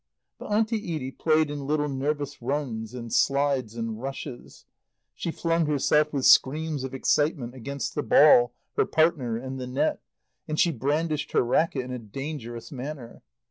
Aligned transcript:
But 0.39 0.47
Auntie 0.51 0.95
Edie 0.95 1.11
played 1.11 1.51
in 1.51 1.67
little 1.67 1.87
nervous 1.87 2.41
runs 2.41 2.95
and 2.95 3.13
slides 3.13 3.75
and 3.75 4.01
rushes; 4.01 4.65
she 5.13 5.29
flung 5.29 5.67
herself, 5.67 6.11
with 6.11 6.25
screams 6.25 6.83
of 6.83 6.95
excitement, 6.95 7.53
against 7.53 7.93
the 7.93 8.01
ball, 8.01 8.51
her 8.75 8.85
partner 8.87 9.37
and 9.37 9.59
the 9.59 9.67
net; 9.67 9.99
and 10.47 10.59
she 10.59 10.71
brandished 10.71 11.33
her 11.33 11.43
racket 11.43 11.83
in 11.85 11.91
a 11.91 11.99
dangerous 11.99 12.71
manner. 12.71 13.21